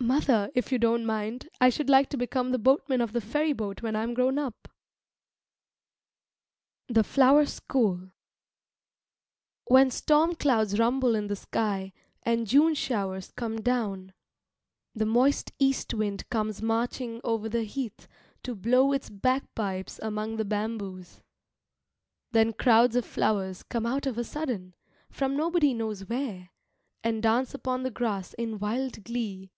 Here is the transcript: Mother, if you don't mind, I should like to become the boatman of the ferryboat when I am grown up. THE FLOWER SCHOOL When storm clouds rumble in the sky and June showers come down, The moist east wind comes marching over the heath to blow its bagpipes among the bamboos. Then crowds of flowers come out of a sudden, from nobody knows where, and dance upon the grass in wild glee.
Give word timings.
Mother, 0.00 0.48
if 0.54 0.70
you 0.70 0.78
don't 0.78 1.04
mind, 1.04 1.48
I 1.60 1.70
should 1.70 1.90
like 1.90 2.08
to 2.10 2.16
become 2.16 2.52
the 2.52 2.58
boatman 2.58 3.00
of 3.00 3.12
the 3.12 3.20
ferryboat 3.20 3.82
when 3.82 3.96
I 3.96 4.04
am 4.04 4.14
grown 4.14 4.38
up. 4.38 4.68
THE 6.86 7.02
FLOWER 7.02 7.44
SCHOOL 7.44 8.12
When 9.66 9.90
storm 9.90 10.36
clouds 10.36 10.78
rumble 10.78 11.16
in 11.16 11.26
the 11.26 11.34
sky 11.36 11.92
and 12.22 12.46
June 12.46 12.74
showers 12.74 13.32
come 13.34 13.60
down, 13.60 14.14
The 14.94 15.04
moist 15.04 15.50
east 15.58 15.92
wind 15.92 16.30
comes 16.30 16.62
marching 16.62 17.20
over 17.24 17.48
the 17.48 17.64
heath 17.64 18.06
to 18.44 18.54
blow 18.54 18.92
its 18.92 19.10
bagpipes 19.10 19.98
among 20.00 20.36
the 20.36 20.44
bamboos. 20.46 21.22
Then 22.30 22.52
crowds 22.52 22.94
of 22.94 23.04
flowers 23.04 23.64
come 23.64 23.84
out 23.84 24.06
of 24.06 24.16
a 24.16 24.24
sudden, 24.24 24.74
from 25.10 25.36
nobody 25.36 25.74
knows 25.74 26.06
where, 26.08 26.50
and 27.02 27.20
dance 27.20 27.52
upon 27.52 27.82
the 27.82 27.90
grass 27.90 28.32
in 28.34 28.60
wild 28.60 29.02
glee. 29.02 29.50